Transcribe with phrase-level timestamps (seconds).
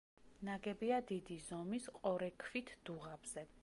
[0.47, 3.51] ნაგებია დიდი ზომის ყორექვით დუღაბზე.